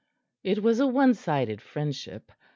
It 0.43 0.63
was 0.63 0.79
a 0.79 0.87
one 0.87 1.13
sided 1.13 1.61
friendship. 1.61 2.31